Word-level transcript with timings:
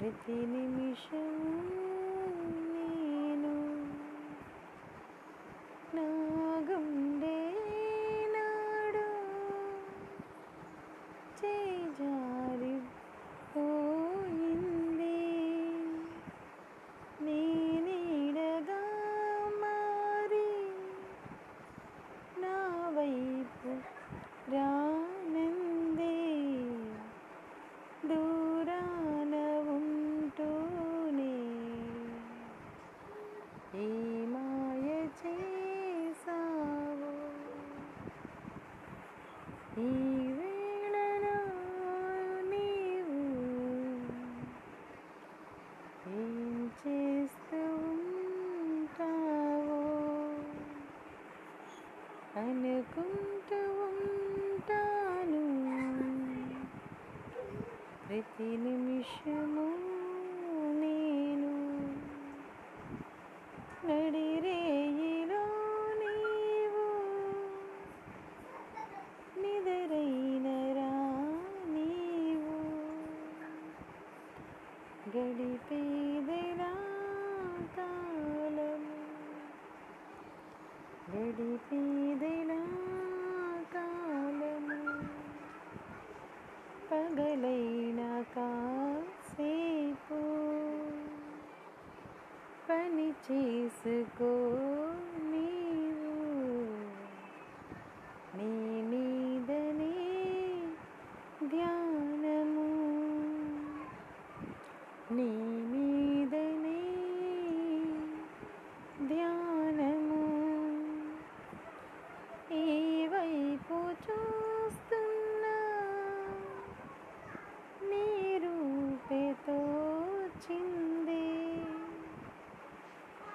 ప్రతి 0.00 0.46
నిమిషం 0.46 1.28
ఈ 39.78 39.90
వేళలో 40.36 41.36
నీవు 42.50 43.18
ఏం 46.14 46.46
చేస్తూ 46.80 47.60
ఉంటావో 47.92 49.80
అనుకుంటూ 52.36 53.60
ఉంటాను 53.90 55.42
ప్రతి 58.04 58.50
నిమిషము 58.64 59.68
నేను 60.82 61.52
నడిరేయిలో 63.82 64.29
గడిపేదెలా 75.15 76.73
కాలము? 77.75 78.99
గడిపేదెలా 81.11 82.61
కాలము? 83.73 84.79
పగలైన 86.91 88.23
కాసేపు 88.35 90.19
పని 92.69 93.13
చేసుకో 93.31 94.60